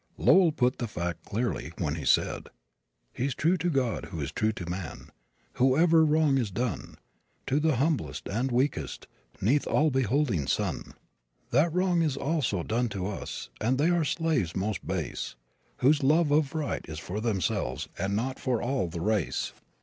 Lowell 0.17 0.51
put 0.51 0.79
the 0.79 0.87
fact 0.87 1.25
clearly 1.25 1.73
when 1.77 1.93
he 1.93 2.05
said: 2.05 2.49
He's 3.13 3.35
true 3.35 3.55
to 3.57 3.69
God 3.69 4.05
who's 4.05 4.31
true 4.31 4.51
to 4.53 4.67
man; 4.67 5.11
Wherever 5.59 6.03
wrong 6.03 6.39
is 6.39 6.49
done 6.49 6.95
To 7.45 7.59
the 7.59 7.75
humblest 7.75 8.27
and 8.27 8.51
weakest 8.51 9.05
'Neath 9.41 9.65
the 9.65 9.69
all 9.69 9.91
beholding 9.91 10.47
sun, 10.47 10.95
That 11.51 11.71
wrong 11.71 12.01
is 12.01 12.17
also 12.17 12.63
done 12.63 12.89
to 12.89 13.05
us; 13.05 13.49
And 13.61 13.77
they 13.77 13.91
are 13.91 14.03
slaves 14.03 14.55
most 14.55 14.87
base 14.87 15.35
Whose 15.77 16.01
love 16.01 16.31
of 16.31 16.55
right 16.55 16.83
is 16.89 16.97
for 16.97 17.21
themselves, 17.21 17.87
And 17.99 18.15
not 18.15 18.39
for 18.39 18.59
all 18.59 18.87
the 18.87 19.01
race. 19.01 19.53